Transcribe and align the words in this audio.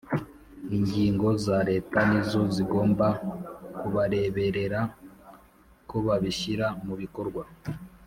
inzego 0.77 1.27
za 1.45 1.57
Leta 1.69 1.97
nizo 2.09 2.41
zigomba 2.55 3.07
kubareberera 3.79 4.79
ko 5.89 5.95
babishyira 6.07 6.65
mu 6.85 6.93
bikorwa 7.03 7.43